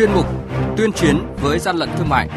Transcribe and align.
chuyên 0.00 0.12
mục 0.12 0.26
Tuyên 0.76 0.92
chiến 0.92 1.16
với 1.42 1.58
gian 1.58 1.76
lận 1.76 1.88
thương 1.96 2.08
mại. 2.08 2.28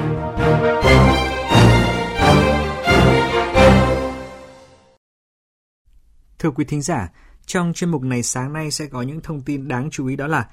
Thưa 6.39 6.51
quý 6.55 6.65
thính 6.65 6.81
giả, 6.81 7.11
trong 7.45 7.73
chuyên 7.73 7.89
mục 7.89 8.01
này 8.01 8.23
sáng 8.23 8.53
nay 8.53 8.71
sẽ 8.71 8.85
có 8.85 9.01
những 9.01 9.21
thông 9.21 9.41
tin 9.41 9.67
đáng 9.67 9.89
chú 9.91 10.07
ý 10.07 10.15
đó 10.15 10.27
là 10.27 10.45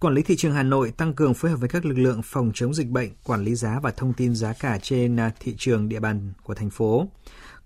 Quản 0.00 0.14
lý 0.14 0.22
thị 0.22 0.36
trường 0.36 0.54
Hà 0.54 0.62
Nội 0.62 0.92
tăng 0.96 1.14
cường 1.14 1.34
phối 1.34 1.50
hợp 1.50 1.56
với 1.56 1.68
các 1.68 1.84
lực 1.84 1.98
lượng 1.98 2.20
phòng 2.24 2.50
chống 2.54 2.74
dịch 2.74 2.88
bệnh, 2.88 3.10
quản 3.24 3.44
lý 3.44 3.54
giá 3.54 3.80
và 3.82 3.90
thông 3.90 4.12
tin 4.12 4.34
giá 4.34 4.52
cả 4.52 4.78
trên 4.82 5.16
à, 5.16 5.32
thị 5.40 5.54
trường 5.58 5.88
địa 5.88 6.00
bàn 6.00 6.32
của 6.42 6.54
thành 6.54 6.70
phố. 6.70 7.06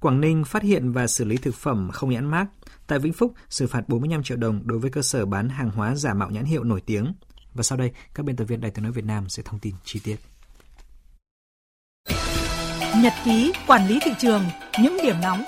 Quảng 0.00 0.20
Ninh 0.20 0.44
phát 0.44 0.62
hiện 0.62 0.92
và 0.92 1.06
xử 1.06 1.24
lý 1.24 1.36
thực 1.36 1.54
phẩm 1.54 1.90
không 1.92 2.10
nhãn 2.10 2.30
mác. 2.30 2.46
Tại 2.86 2.98
Vĩnh 2.98 3.12
Phúc, 3.12 3.32
xử 3.48 3.66
phạt 3.66 3.88
45 3.88 4.22
triệu 4.22 4.36
đồng 4.36 4.60
đối 4.64 4.78
với 4.78 4.90
cơ 4.90 5.02
sở 5.02 5.26
bán 5.26 5.48
hàng 5.48 5.70
hóa 5.70 5.94
giả 5.94 6.14
mạo 6.14 6.30
nhãn 6.30 6.44
hiệu 6.44 6.64
nổi 6.64 6.80
tiếng. 6.86 7.12
Và 7.54 7.62
sau 7.62 7.78
đây, 7.78 7.90
các 8.14 8.26
biên 8.26 8.36
tập 8.36 8.44
viên 8.44 8.60
Đài 8.60 8.70
tiếng 8.70 8.82
nói 8.82 8.92
Việt 8.92 9.04
Nam 9.04 9.28
sẽ 9.28 9.42
thông 9.46 9.60
tin 9.60 9.74
chi 9.84 10.00
tiết. 10.04 10.16
Nhật 12.96 13.12
ký 13.24 13.52
quản 13.66 13.86
lý 13.86 13.98
thị 14.02 14.10
trường, 14.18 14.44
những 14.82 14.96
điểm 15.02 15.16
nóng. 15.22 15.42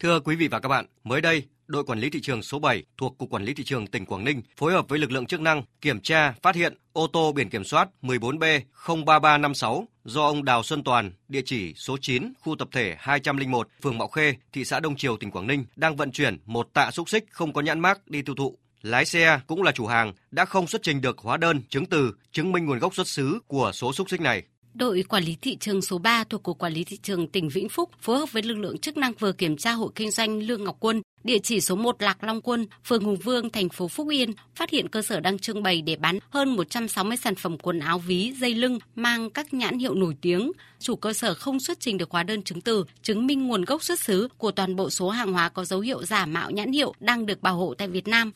Thưa 0.00 0.20
quý 0.20 0.36
vị 0.36 0.48
và 0.48 0.60
các 0.60 0.68
bạn, 0.68 0.86
mới 1.04 1.20
đây, 1.20 1.46
đội 1.66 1.84
quản 1.84 1.98
lý 1.98 2.10
thị 2.10 2.20
trường 2.20 2.42
số 2.42 2.58
7 2.58 2.84
thuộc 2.96 3.18
Cục 3.18 3.30
Quản 3.30 3.44
lý 3.44 3.54
Thị 3.54 3.64
trường 3.64 3.86
tỉnh 3.86 4.06
Quảng 4.06 4.24
Ninh 4.24 4.42
phối 4.56 4.72
hợp 4.72 4.88
với 4.88 4.98
lực 4.98 5.10
lượng 5.10 5.26
chức 5.26 5.40
năng 5.40 5.62
kiểm 5.80 6.00
tra 6.00 6.34
phát 6.42 6.54
hiện 6.54 6.74
ô 6.92 7.06
tô 7.06 7.32
biển 7.32 7.50
kiểm 7.50 7.64
soát 7.64 7.88
14B03356 8.02 9.84
do 10.04 10.26
ông 10.26 10.44
Đào 10.44 10.62
Xuân 10.62 10.84
Toàn, 10.84 11.12
địa 11.28 11.42
chỉ 11.44 11.74
số 11.74 11.96
9, 12.00 12.32
khu 12.40 12.56
tập 12.58 12.68
thể 12.72 12.96
201, 12.98 13.68
phường 13.82 13.98
Mạo 13.98 14.08
Khê, 14.08 14.34
thị 14.52 14.64
xã 14.64 14.80
Đông 14.80 14.96
Triều, 14.96 15.16
tỉnh 15.16 15.30
Quảng 15.30 15.46
Ninh 15.46 15.64
đang 15.76 15.96
vận 15.96 16.12
chuyển 16.12 16.38
một 16.46 16.68
tạ 16.72 16.90
xúc 16.90 17.08
xích 17.08 17.24
không 17.30 17.52
có 17.52 17.60
nhãn 17.60 17.80
mác 17.80 18.08
đi 18.08 18.22
tiêu 18.22 18.34
thụ. 18.34 18.58
Lái 18.82 19.04
xe 19.04 19.40
cũng 19.46 19.62
là 19.62 19.72
chủ 19.72 19.86
hàng 19.86 20.12
đã 20.30 20.44
không 20.44 20.66
xuất 20.66 20.82
trình 20.82 21.00
được 21.00 21.18
hóa 21.18 21.36
đơn, 21.36 21.62
chứng 21.68 21.86
từ 21.86 22.12
chứng 22.32 22.52
minh 22.52 22.66
nguồn 22.66 22.78
gốc 22.78 22.94
xuất 22.94 23.08
xứ 23.08 23.38
của 23.46 23.70
số 23.74 23.92
xúc 23.92 24.10
xích 24.10 24.20
này. 24.20 24.42
Đội 24.74 25.04
quản 25.08 25.24
lý 25.24 25.36
thị 25.42 25.56
trường 25.56 25.82
số 25.82 25.98
3 25.98 26.24
thuộc 26.24 26.42
Cục 26.42 26.58
Quản 26.58 26.72
lý 26.72 26.84
Thị 26.84 26.96
trường 27.02 27.28
tỉnh 27.28 27.48
Vĩnh 27.48 27.68
Phúc 27.68 27.90
phối 28.00 28.18
hợp 28.18 28.32
với 28.32 28.42
lực 28.42 28.54
lượng 28.54 28.78
chức 28.78 28.96
năng 28.96 29.12
vừa 29.12 29.32
kiểm 29.32 29.56
tra 29.56 29.72
hộ 29.72 29.90
kinh 29.94 30.10
doanh 30.10 30.42
Lương 30.42 30.64
Ngọc 30.64 30.76
Quân, 30.80 31.02
địa 31.24 31.38
chỉ 31.38 31.60
số 31.60 31.76
1 31.76 32.02
Lạc 32.02 32.24
Long 32.24 32.40
Quân, 32.40 32.66
phường 32.84 33.04
Hùng 33.04 33.16
Vương, 33.16 33.50
thành 33.50 33.68
phố 33.68 33.88
Phúc 33.88 34.08
Yên, 34.08 34.32
phát 34.54 34.70
hiện 34.70 34.88
cơ 34.88 35.02
sở 35.02 35.20
đang 35.20 35.38
trưng 35.38 35.62
bày 35.62 35.82
để 35.82 35.96
bán 35.96 36.18
hơn 36.30 36.56
160 36.56 37.16
sản 37.16 37.34
phẩm 37.34 37.58
quần 37.58 37.78
áo 37.78 37.98
ví, 37.98 38.32
dây 38.40 38.54
lưng 38.54 38.78
mang 38.94 39.30
các 39.30 39.54
nhãn 39.54 39.78
hiệu 39.78 39.94
nổi 39.94 40.16
tiếng. 40.20 40.52
Chủ 40.78 40.96
cơ 40.96 41.12
sở 41.12 41.34
không 41.34 41.60
xuất 41.60 41.80
trình 41.80 41.98
được 41.98 42.10
hóa 42.10 42.22
đơn 42.22 42.42
chứng 42.42 42.60
từ, 42.60 42.84
chứng 43.02 43.26
minh 43.26 43.46
nguồn 43.46 43.64
gốc 43.64 43.82
xuất 43.82 44.00
xứ 44.00 44.28
của 44.38 44.50
toàn 44.50 44.76
bộ 44.76 44.90
số 44.90 45.08
hàng 45.08 45.32
hóa 45.32 45.48
có 45.48 45.64
dấu 45.64 45.80
hiệu 45.80 46.04
giả 46.04 46.26
mạo 46.26 46.50
nhãn 46.50 46.72
hiệu 46.72 46.94
đang 47.00 47.26
được 47.26 47.42
bảo 47.42 47.56
hộ 47.56 47.74
tại 47.78 47.88
Việt 47.88 48.08
Nam. 48.08 48.32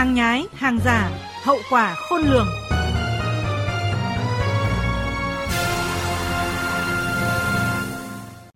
Hàng 0.00 0.14
nhái, 0.14 0.46
hàng 0.52 0.78
giả, 0.84 1.10
hậu 1.42 1.58
quả 1.70 1.94
khôn 1.94 2.22
lường. 2.22 2.46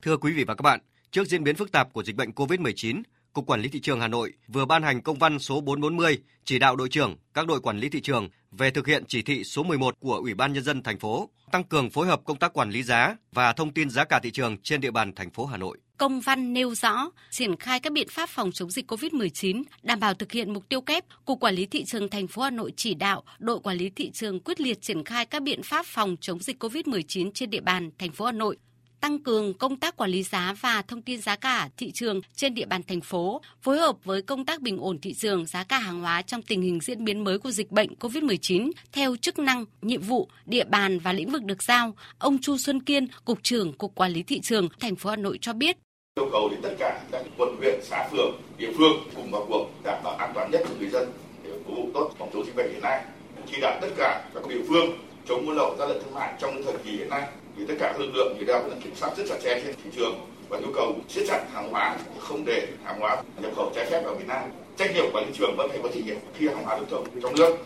Thưa 0.03 0.17
quý 0.17 0.33
vị 0.33 0.45
và 0.45 0.55
các 0.55 0.63
bạn, 0.63 0.81
trước 1.11 1.29
diễn 1.29 1.45
biến 1.45 1.57
phức 1.57 1.73
tạp 1.73 1.93
của 1.93 2.03
dịch 2.03 2.17
bệnh 2.17 2.31
COVID-19, 2.31 3.03
Cục 3.33 3.47
Quản 3.47 3.61
lý 3.61 3.69
Thị 3.69 3.81
trường 3.81 4.01
Hà 4.01 4.09
Nội 4.09 4.33
vừa 4.49 4.65
ban 4.65 4.83
hành 4.83 5.03
công 5.03 5.19
văn 5.19 5.39
số 5.39 5.61
440 5.61 6.19
chỉ 6.45 6.59
đạo 6.59 6.77
đội 6.77 6.89
trưởng 6.89 7.17
các 7.35 7.47
đội 7.47 7.61
quản 7.61 7.79
lý 7.79 7.89
thị 7.89 8.01
trường 8.01 8.29
về 8.59 8.71
thực 8.71 8.87
hiện 8.87 9.05
chỉ 9.09 9.23
thị 9.23 9.45
số 9.45 9.63
11 9.63 9.95
của 10.01 10.15
Ủy 10.15 10.35
ban 10.35 10.53
Nhân 10.53 10.65
dân 10.65 10.83
thành 10.83 10.99
phố, 10.99 11.31
tăng 11.51 11.65
cường 11.65 11.91
phối 11.91 12.07
hợp 12.07 12.21
công 12.25 12.39
tác 12.39 12.53
quản 12.53 12.71
lý 12.71 12.83
giá 12.83 13.17
và 13.33 13.53
thông 13.53 13.73
tin 13.73 13.91
giá 13.91 14.05
cả 14.05 14.21
thị 14.23 14.31
trường 14.31 14.57
trên 14.63 14.81
địa 14.81 14.91
bàn 14.91 15.13
thành 15.15 15.31
phố 15.31 15.47
Hà 15.47 15.57
Nội. 15.57 15.79
Công 15.97 16.21
văn 16.21 16.53
nêu 16.53 16.75
rõ, 16.75 17.11
triển 17.31 17.57
khai 17.57 17.81
các 17.81 17.93
biện 17.93 18.09
pháp 18.11 18.29
phòng 18.29 18.53
chống 18.53 18.71
dịch 18.71 18.91
COVID-19, 18.93 19.63
đảm 19.83 20.01
bảo 20.01 20.15
thực 20.15 20.33
hiện 20.33 20.53
mục 20.53 20.69
tiêu 20.69 20.81
kép, 20.81 21.05
Cục 21.25 21.41
Quản 21.41 21.55
lý 21.55 21.67
Thị 21.67 21.85
trường 21.85 22.09
thành 22.09 22.27
phố 22.27 22.43
Hà 22.43 22.51
Nội 22.51 22.73
chỉ 22.77 22.95
đạo 22.95 23.23
đội 23.39 23.61
quản 23.61 23.77
lý 23.77 23.91
thị 23.91 24.11
trường 24.11 24.41
quyết 24.41 24.61
liệt 24.61 24.83
triển 24.83 25.05
khai 25.05 25.27
các 25.27 25.43
biện 25.43 25.63
pháp 25.63 25.87
phòng 25.87 26.17
chống 26.21 26.39
dịch 26.39 26.63
COVID-19 26.63 27.31
trên 27.35 27.51
địa 27.51 27.61
bàn 27.61 27.91
thành 27.99 28.13
phố 28.13 28.25
Hà 28.25 28.33
Nội, 28.33 28.57
tăng 29.05 29.19
cường 29.19 29.55
công 29.55 29.77
tác 29.77 29.97
quản 29.97 30.11
lý 30.11 30.23
giá 30.23 30.55
và 30.61 30.83
thông 30.89 31.03
tin 31.03 31.21
giá 31.21 31.37
cả 31.37 31.69
thị 31.77 31.91
trường 31.93 32.21
trên 32.35 32.55
địa 32.55 32.67
bàn 32.67 32.83
thành 32.89 33.01
phố, 33.01 33.41
phối 33.63 33.79
hợp 33.79 33.97
với 34.05 34.23
công 34.23 34.45
tác 34.45 34.61
bình 34.61 34.79
ổn 34.79 34.99
thị 34.99 35.15
trường 35.15 35.47
giá 35.47 35.65
cả 35.65 35.79
hàng 35.79 36.01
hóa 36.01 36.23
trong 36.23 36.43
tình 36.43 36.63
hình 36.63 36.81
diễn 36.81 37.05
biến 37.05 37.25
mới 37.25 37.39
của 37.39 37.51
dịch 37.51 37.71
bệnh 37.71 37.95
COVID-19 38.01 38.71
theo 38.93 39.17
chức 39.17 39.39
năng, 39.39 39.65
nhiệm 39.83 40.01
vụ, 40.01 40.29
địa 40.47 40.65
bàn 40.65 40.99
và 40.99 41.13
lĩnh 41.13 41.31
vực 41.31 41.45
được 41.45 41.63
giao, 41.63 41.95
ông 42.19 42.39
Chu 42.39 42.59
Xuân 42.59 42.81
Kiên, 42.81 43.07
cục 43.25 43.39
trưởng 43.43 43.73
Cục 43.73 43.95
Quản 43.95 44.13
lý 44.13 44.23
thị 44.23 44.41
trường 44.41 44.69
thành 44.81 44.97
phố 44.97 45.11
Hà 45.11 45.17
Nội 45.17 45.39
cho 45.41 45.53
biết. 45.53 45.77
Yêu 46.21 46.29
cầu 46.33 46.49
đến 46.51 46.61
tất 46.63 46.75
cả 46.79 47.03
các 47.13 47.23
quận 47.39 47.57
huyện 47.59 47.81
xã 47.83 48.09
phường 48.11 48.41
địa 48.59 48.73
phương 48.79 48.93
cùng 49.15 49.31
vào 49.31 49.47
cuộc 49.49 49.67
đảm 49.85 50.03
bảo 50.05 50.17
an 50.17 50.33
toàn 50.35 50.51
nhất 50.51 50.63
cho 50.69 50.75
người 50.79 50.91
dân 50.91 51.09
để 51.45 51.51
phục 51.67 51.77
vụ 51.77 51.91
tốt 51.95 52.11
phòng 52.19 52.31
chống 52.33 52.47
dịch 52.47 52.57
bệnh 52.57 52.73
hiện 52.73 52.83
nay 52.83 53.05
chỉ 53.51 53.57
đạo 53.61 53.79
tất 53.83 53.89
cả 53.97 54.25
các 54.35 54.49
địa 54.49 54.63
phương 54.69 54.99
chống 55.29 55.47
buôn 55.47 55.57
lậu 55.57 55.77
gian 55.79 55.89
lận 55.89 55.99
thương 56.05 56.15
mại 56.15 56.35
trong 56.41 56.63
thời 56.65 56.79
kỳ 56.85 56.91
hiện 56.91 57.09
nay 57.09 57.29
thì 57.57 57.65
tất 57.69 57.75
cả 57.79 57.93
các 57.93 58.01
lực 58.01 58.15
lượng 58.15 58.37
thì 58.39 58.47
đang 58.47 58.81
kiểm 58.85 58.95
soát 58.95 59.17
rất 59.17 59.25
chặt 59.29 59.39
chẽ 59.43 59.61
trên 59.65 59.75
thị 59.85 59.91
trường 59.97 60.15
và 60.49 60.59
yêu 60.59 60.73
cầu 60.75 60.97
siết 61.09 61.25
chặt 61.29 61.45
hàng 61.53 61.71
hóa 61.71 61.97
không 62.19 62.45
để 62.45 62.69
hàng 62.85 63.01
hóa 63.01 63.23
nhập 63.43 63.53
khẩu 63.57 63.73
trái 63.75 63.87
phép 63.91 64.03
vào 64.05 64.15
Việt 64.15 64.29
Nam 64.29 64.51
trách 64.77 64.95
nhiệm 64.95 65.05
của 65.13 65.23
thị 65.27 65.33
trường 65.39 65.55
vẫn 65.57 65.69
phải 65.71 65.79
có 65.83 65.89
trách 65.89 66.07
nhiệm 66.07 66.17
khi 66.35 66.49
hàng 66.49 66.65
hóa 66.65 66.77
lưu 66.77 66.87
thông 66.91 67.07
trong 67.23 67.35
nước 67.35 67.57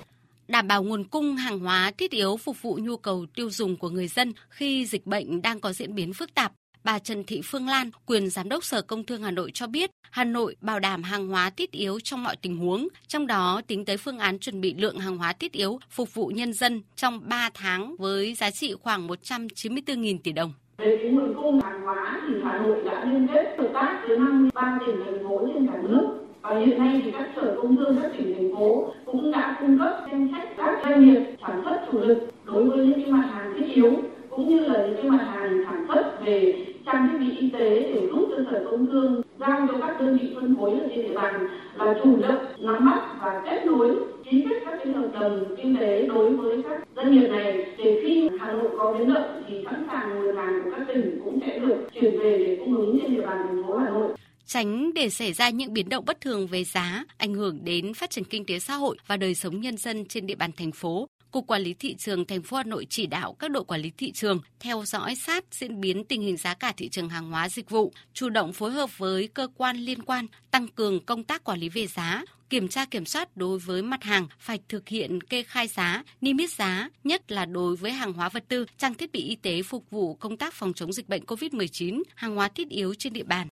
đảm 0.48 0.68
bảo 0.68 0.82
nguồn 0.82 1.04
cung 1.04 1.36
hàng 1.36 1.58
hóa 1.58 1.92
thiết 1.98 2.10
yếu 2.10 2.36
phục 2.36 2.62
vụ 2.62 2.78
nhu 2.82 2.96
cầu 2.96 3.26
tiêu 3.34 3.50
dùng 3.50 3.76
của 3.76 3.88
người 3.88 4.08
dân 4.08 4.32
khi 4.48 4.86
dịch 4.86 5.06
bệnh 5.06 5.42
đang 5.42 5.60
có 5.60 5.72
diễn 5.72 5.94
biến 5.94 6.12
phức 6.12 6.34
tạp. 6.34 6.52
Bà 6.88 6.98
Trần 6.98 7.24
Thị 7.24 7.40
Phương 7.44 7.66
Lan, 7.66 7.90
quyền 8.06 8.30
giám 8.30 8.48
đốc 8.48 8.64
Sở 8.64 8.82
Công 8.82 9.04
Thương 9.04 9.22
Hà 9.22 9.30
Nội 9.30 9.50
cho 9.54 9.66
biết, 9.66 9.90
Hà 10.10 10.24
Nội 10.24 10.56
bảo 10.60 10.80
đảm 10.80 11.02
hàng 11.02 11.28
hóa 11.28 11.50
thiết 11.50 11.70
yếu 11.70 12.00
trong 12.00 12.22
mọi 12.22 12.36
tình 12.36 12.56
huống, 12.56 12.88
trong 13.06 13.26
đó 13.26 13.60
tính 13.66 13.84
tới 13.84 13.96
phương 13.96 14.18
án 14.18 14.38
chuẩn 14.38 14.60
bị 14.60 14.74
lượng 14.74 14.98
hàng 14.98 15.16
hóa 15.16 15.32
thiết 15.32 15.52
yếu 15.52 15.78
phục 15.90 16.14
vụ 16.14 16.26
nhân 16.26 16.52
dân 16.52 16.82
trong 16.96 17.20
3 17.28 17.50
tháng 17.54 17.96
với 17.98 18.34
giá 18.34 18.50
trị 18.50 18.74
khoảng 18.82 19.08
194.000 19.08 20.18
tỷ 20.24 20.32
đồng. 20.32 20.52
Về 20.78 20.98
cái 21.02 21.10
nguồn 21.10 21.34
cung 21.34 21.60
hàng 21.60 21.82
hóa 21.82 22.20
thì 22.28 22.34
Hà 22.44 22.58
Nội 22.58 22.82
đã 22.84 23.04
liên 23.04 23.26
kết 23.34 23.56
hợp 23.58 23.70
tác 23.74 24.04
với 24.08 24.18
53 24.18 24.78
tỉnh 24.86 24.96
thành 25.04 25.24
phố 25.28 25.46
trên 25.54 25.66
cả 25.66 25.78
nước 25.82 26.08
và 26.42 26.58
hiện 26.58 26.78
nay 26.78 27.00
thì 27.04 27.10
các 27.10 27.28
sở 27.36 27.56
công 27.62 27.76
thương 27.76 27.98
các 28.02 28.12
tỉnh 28.18 28.34
thành 28.34 28.54
phố 28.56 28.94
cũng 29.06 29.30
đã 29.30 29.56
cung 29.60 29.78
cấp 29.78 30.06
danh 30.12 30.28
sách 30.32 30.48
các 30.56 30.80
doanh 30.84 31.04
nghiệp 31.04 31.20
sản 31.46 31.60
xuất 31.64 31.80
chủ 31.92 32.00
lực 32.00 32.18
đối 32.44 32.64
với 32.64 32.86
những 32.86 33.02
cái 33.02 33.12
mặt 33.12 33.30
hàng 33.32 33.54
thiết 33.58 33.74
yếu 33.74 33.92
cũng 34.30 34.48
như 34.48 34.60
là 34.60 34.86
những 34.86 34.96
cái 34.96 35.10
mặt 35.10 35.24
hàng 35.34 35.64
sản 35.66 35.86
xuất 35.88 36.24
về 36.26 36.64
trang 36.86 37.08
thiết 37.12 37.18
bị 37.18 37.36
y 37.38 37.50
tế 37.50 37.80
để 37.94 38.08
giúp 38.12 38.28
cho 38.30 38.42
sở 38.50 38.64
công 38.70 38.86
thương 38.86 39.22
giao 39.40 39.66
cho 39.68 39.78
các 39.80 40.00
đơn 40.00 40.18
vị 40.22 40.34
phân 40.48 40.56
phối 40.56 40.70
ở 40.70 40.88
trên 40.94 41.08
địa 41.08 41.14
bàn 41.14 41.48
là 41.74 41.94
chủ 42.04 42.16
động 42.16 42.46
nắm 42.58 42.84
bắt 42.84 43.16
và 43.20 43.42
kết 43.44 43.66
nối 43.66 43.96
chính 44.30 44.48
kết 44.48 44.56
các 44.64 44.78
cái 44.84 44.92
hợp 44.92 45.08
đồng 45.20 45.54
kinh 45.62 45.76
tế 45.80 46.06
đối 46.06 46.36
với 46.36 46.62
các 46.62 46.80
doanh 46.96 47.12
nghiệp 47.12 47.28
này 47.28 47.66
để 47.78 48.00
khi 48.02 48.28
Hà 48.40 48.52
Nội 48.52 48.68
có 48.78 48.94
biến 48.98 49.14
động 49.14 49.42
thì 49.48 49.64
sẵn 49.64 49.86
sàng 49.90 50.24
nguồn 50.24 50.36
hàng 50.36 50.60
của 50.64 50.70
các 50.70 50.84
tỉnh 50.88 51.20
cũng 51.24 51.40
sẽ 51.46 51.58
được 51.58 51.76
chuyển 51.94 52.18
về 52.20 52.38
để 52.38 52.56
cung 52.64 52.76
ứng 52.76 52.98
trên 53.02 53.14
địa 53.14 53.26
bàn 53.26 53.46
thành 53.48 53.62
phố 53.66 53.76
Hà 53.76 53.90
Nội 53.90 54.08
tránh 54.46 54.94
để 54.94 55.10
xảy 55.10 55.32
ra 55.32 55.50
những 55.50 55.72
biến 55.72 55.88
động 55.88 56.04
bất 56.04 56.20
thường 56.20 56.46
về 56.46 56.64
giá, 56.64 57.04
ảnh 57.18 57.34
hưởng 57.34 57.58
đến 57.64 57.94
phát 57.94 58.10
triển 58.10 58.24
kinh 58.24 58.44
tế 58.46 58.58
xã 58.58 58.74
hội 58.74 58.96
và 59.06 59.16
đời 59.16 59.34
sống 59.34 59.60
nhân 59.60 59.76
dân 59.76 60.04
trên 60.04 60.26
địa 60.26 60.34
bàn 60.34 60.50
thành 60.56 60.72
phố. 60.72 61.08
Cục 61.30 61.46
Quản 61.46 61.62
lý 61.62 61.74
Thị 61.74 61.94
trường 61.94 62.24
thành 62.24 62.42
phố 62.42 62.56
Hà 62.56 62.62
Nội 62.62 62.86
chỉ 62.90 63.06
đạo 63.06 63.36
các 63.38 63.50
đội 63.50 63.64
quản 63.64 63.80
lý 63.80 63.90
thị 63.98 64.12
trường 64.12 64.40
theo 64.60 64.84
dõi 64.86 65.14
sát 65.14 65.44
diễn 65.50 65.80
biến 65.80 66.04
tình 66.04 66.22
hình 66.22 66.36
giá 66.36 66.54
cả 66.54 66.72
thị 66.76 66.88
trường 66.88 67.08
hàng 67.08 67.30
hóa 67.30 67.48
dịch 67.48 67.70
vụ, 67.70 67.92
chủ 68.14 68.28
động 68.28 68.52
phối 68.52 68.70
hợp 68.70 68.98
với 68.98 69.28
cơ 69.34 69.48
quan 69.56 69.76
liên 69.76 70.02
quan 70.02 70.26
tăng 70.50 70.68
cường 70.68 71.04
công 71.04 71.24
tác 71.24 71.44
quản 71.44 71.58
lý 71.58 71.68
về 71.68 71.86
giá, 71.86 72.24
kiểm 72.50 72.68
tra 72.68 72.84
kiểm 72.84 73.04
soát 73.04 73.36
đối 73.36 73.58
với 73.58 73.82
mặt 73.82 74.04
hàng 74.04 74.28
phải 74.38 74.58
thực 74.68 74.88
hiện 74.88 75.20
kê 75.20 75.42
khai 75.42 75.68
giá, 75.68 76.04
niêm 76.20 76.36
yết 76.36 76.50
giá, 76.50 76.88
nhất 77.04 77.32
là 77.32 77.44
đối 77.44 77.76
với 77.76 77.92
hàng 77.92 78.12
hóa 78.12 78.28
vật 78.28 78.44
tư, 78.48 78.66
trang 78.78 78.94
thiết 78.94 79.12
bị 79.12 79.20
y 79.20 79.36
tế 79.36 79.62
phục 79.62 79.90
vụ 79.90 80.14
công 80.14 80.36
tác 80.36 80.54
phòng 80.54 80.72
chống 80.72 80.92
dịch 80.92 81.08
bệnh 81.08 81.24
COVID-19, 81.24 82.02
hàng 82.14 82.36
hóa 82.36 82.48
thiết 82.48 82.68
yếu 82.68 82.94
trên 82.94 83.12
địa 83.12 83.24
bàn. 83.24 83.48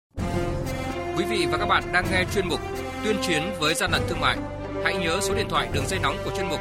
Quý 1.16 1.25
vị 1.31 1.47
và 1.51 1.59
các 1.59 1.66
bạn 1.66 1.84
đang 1.92 2.04
nghe 2.10 2.25
chuyên 2.34 2.48
mục 2.48 2.60
Tuyên 3.04 3.16
chiến 3.27 3.42
với 3.60 3.75
gian 3.75 3.91
lận 3.92 4.03
thương 4.09 4.21
mại. 4.21 4.36
Hãy 4.84 4.95
nhớ 4.97 5.21
số 5.22 5.34
điện 5.34 5.47
thoại 5.51 5.68
đường 5.75 5.86
dây 5.86 5.98
nóng 6.03 6.16
của 6.25 6.30
chuyên 6.36 6.48
mục 6.48 6.60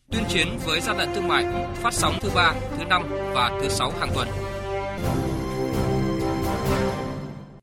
tuyên 0.11 0.23
chiến 0.29 0.47
với 0.65 0.81
gian 0.81 0.97
lận 0.97 1.09
thương 1.15 1.27
mại 1.27 1.45
phát 1.75 1.93
sóng 1.93 2.17
thứ 2.21 2.29
ba, 2.35 2.53
thứ 2.77 2.85
năm 2.85 3.03
và 3.33 3.59
thứ 3.61 3.69
sáu 3.69 3.91
hàng 3.99 4.09
tuần. 4.15 4.27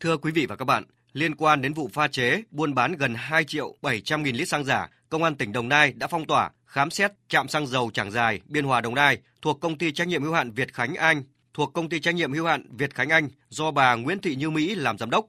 Thưa 0.00 0.16
quý 0.16 0.32
vị 0.32 0.46
và 0.46 0.56
các 0.56 0.64
bạn, 0.64 0.84
liên 1.12 1.34
quan 1.34 1.62
đến 1.62 1.74
vụ 1.74 1.88
pha 1.92 2.08
chế, 2.08 2.42
buôn 2.50 2.74
bán 2.74 2.92
gần 2.92 3.14
2 3.14 3.44
triệu 3.44 3.74
700 3.82 4.22
nghìn 4.22 4.36
lít 4.36 4.48
xăng 4.48 4.64
giả, 4.64 4.88
Công 5.08 5.22
an 5.22 5.34
tỉnh 5.34 5.52
Đồng 5.52 5.68
Nai 5.68 5.92
đã 5.92 6.06
phong 6.06 6.26
tỏa, 6.26 6.50
khám 6.66 6.90
xét 6.90 7.12
trạm 7.28 7.48
xăng 7.48 7.66
dầu 7.66 7.90
Trảng 7.94 8.10
Dài, 8.10 8.40
Biên 8.46 8.64
Hòa 8.64 8.80
Đồng 8.80 8.94
Nai 8.94 9.18
thuộc 9.42 9.60
công 9.60 9.78
ty 9.78 9.92
trách 9.92 10.08
nhiệm 10.08 10.22
hữu 10.22 10.32
hạn 10.32 10.50
Việt 10.50 10.74
Khánh 10.74 10.94
Anh, 10.94 11.22
thuộc 11.54 11.72
công 11.72 11.88
ty 11.88 12.00
trách 12.00 12.14
nhiệm 12.14 12.32
hữu 12.32 12.46
hạn 12.46 12.64
Việt 12.70 12.94
Khánh 12.94 13.08
Anh 13.08 13.28
do 13.48 13.70
bà 13.70 13.94
Nguyễn 13.94 14.18
Thị 14.18 14.34
Như 14.34 14.50
Mỹ 14.50 14.74
làm 14.74 14.98
giám 14.98 15.10
đốc. 15.10 15.26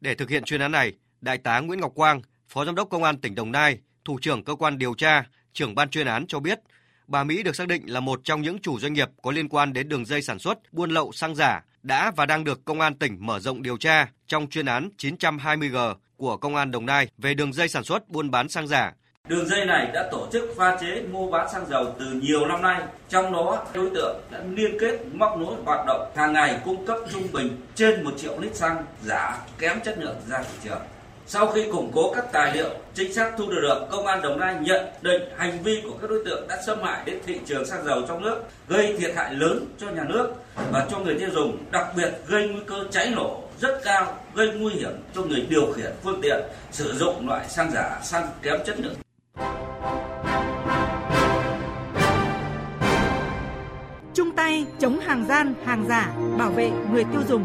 Để 0.00 0.14
thực 0.14 0.30
hiện 0.30 0.44
chuyên 0.44 0.60
án 0.60 0.72
này, 0.72 0.92
Đại 1.20 1.38
tá 1.38 1.60
Nguyễn 1.60 1.80
Ngọc 1.80 1.92
Quang, 1.94 2.22
Phó 2.48 2.64
Giám 2.64 2.74
đốc 2.74 2.88
Công 2.90 3.04
an 3.04 3.18
tỉnh 3.18 3.34
Đồng 3.34 3.52
Nai, 3.52 3.78
Thủ 4.04 4.18
trưởng 4.22 4.44
cơ 4.44 4.54
quan 4.54 4.78
điều 4.78 4.94
tra, 4.94 5.24
trưởng 5.56 5.74
ban 5.74 5.90
chuyên 5.90 6.06
án 6.06 6.26
cho 6.26 6.40
biết, 6.40 6.60
bà 7.06 7.24
Mỹ 7.24 7.42
được 7.42 7.56
xác 7.56 7.68
định 7.68 7.82
là 7.86 8.00
một 8.00 8.20
trong 8.24 8.42
những 8.42 8.58
chủ 8.58 8.78
doanh 8.80 8.92
nghiệp 8.92 9.08
có 9.22 9.30
liên 9.30 9.48
quan 9.48 9.72
đến 9.72 9.88
đường 9.88 10.04
dây 10.04 10.22
sản 10.22 10.38
xuất, 10.38 10.58
buôn 10.72 10.90
lậu 10.90 11.12
xăng 11.12 11.34
giả 11.34 11.62
đã 11.82 12.12
và 12.16 12.26
đang 12.26 12.44
được 12.44 12.64
Công 12.64 12.80
an 12.80 12.94
tỉnh 12.94 13.16
mở 13.20 13.40
rộng 13.40 13.62
điều 13.62 13.76
tra 13.76 14.08
trong 14.26 14.46
chuyên 14.50 14.66
án 14.66 14.88
920G 14.98 15.94
của 16.16 16.36
Công 16.36 16.56
an 16.56 16.70
Đồng 16.70 16.86
Nai 16.86 17.08
về 17.18 17.34
đường 17.34 17.52
dây 17.52 17.68
sản 17.68 17.84
xuất 17.84 18.08
buôn 18.08 18.30
bán 18.30 18.48
xăng 18.48 18.66
giả. 18.66 18.92
Đường 19.28 19.48
dây 19.48 19.66
này 19.66 19.90
đã 19.94 20.08
tổ 20.12 20.28
chức 20.32 20.54
pha 20.56 20.76
chế 20.80 21.02
mua 21.02 21.30
bán 21.30 21.52
xăng 21.52 21.66
dầu 21.66 21.94
từ 21.98 22.06
nhiều 22.22 22.46
năm 22.46 22.62
nay, 22.62 22.82
trong 23.08 23.32
đó 23.32 23.66
đối 23.74 23.90
tượng 23.94 24.20
đã 24.30 24.40
liên 24.50 24.76
kết 24.80 25.00
móc 25.12 25.38
nối 25.38 25.54
hoạt 25.64 25.86
động 25.86 26.12
hàng 26.16 26.32
ngày 26.32 26.60
cung 26.64 26.86
cấp 26.86 26.98
trung 27.12 27.28
bình 27.32 27.60
trên 27.74 28.04
1 28.04 28.10
triệu 28.16 28.40
lít 28.40 28.56
xăng 28.56 28.84
giả 29.02 29.38
kém 29.58 29.80
chất 29.84 29.98
lượng 29.98 30.16
ra 30.28 30.42
thị 30.42 30.58
trường. 30.64 30.80
Sau 31.28 31.46
khi 31.46 31.66
củng 31.72 31.90
cố 31.94 32.12
các 32.14 32.32
tài 32.32 32.54
liệu 32.54 32.70
chính 32.94 33.12
xác 33.12 33.32
thu 33.38 33.50
được 33.50 33.60
được, 33.62 33.86
công 33.90 34.06
an 34.06 34.22
Đồng 34.22 34.40
Nai 34.40 34.54
nhận 34.60 34.86
định 35.02 35.22
hành 35.36 35.62
vi 35.62 35.82
của 35.84 35.94
các 36.00 36.10
đối 36.10 36.24
tượng 36.24 36.48
đã 36.48 36.58
xâm 36.66 36.82
hại 36.82 37.02
đến 37.04 37.18
thị 37.26 37.40
trường 37.46 37.66
xăng 37.66 37.84
dầu 37.84 38.02
trong 38.08 38.22
nước, 38.22 38.42
gây 38.68 38.96
thiệt 38.98 39.12
hại 39.16 39.34
lớn 39.34 39.66
cho 39.78 39.86
nhà 39.90 40.04
nước 40.08 40.32
và 40.72 40.86
cho 40.90 40.98
người 40.98 41.14
tiêu 41.18 41.28
dùng, 41.32 41.58
đặc 41.70 41.86
biệt 41.96 42.12
gây 42.26 42.48
nguy 42.48 42.60
cơ 42.66 42.84
cháy 42.90 43.12
nổ 43.16 43.42
rất 43.60 43.80
cao, 43.84 44.14
gây 44.34 44.50
nguy 44.50 44.74
hiểm 44.74 44.92
cho 45.14 45.22
người 45.22 45.46
điều 45.48 45.72
khiển 45.72 45.92
phương 46.02 46.20
tiện 46.22 46.40
sử 46.72 46.92
dụng 46.94 47.28
loại 47.28 47.48
xăng 47.48 47.70
giả, 47.70 48.00
xăng 48.02 48.28
kém 48.42 48.60
chất 48.66 48.76
lượng. 48.80 48.94
Chung 54.14 54.30
tay 54.36 54.66
chống 54.78 55.00
hàng 55.00 55.24
gian, 55.28 55.54
hàng 55.64 55.84
giả, 55.88 56.12
bảo 56.38 56.50
vệ 56.50 56.70
người 56.92 57.04
tiêu 57.04 57.20
dùng. 57.28 57.44